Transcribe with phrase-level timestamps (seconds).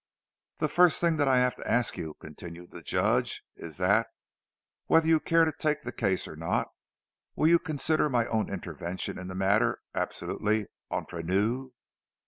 [0.57, 4.07] "The first thing that I have to ask you," continued the Judge, "is that,
[4.87, 6.69] whether you care to take the case or not,
[7.35, 11.69] you will consider my own intervention in the matter absolutely entre nous.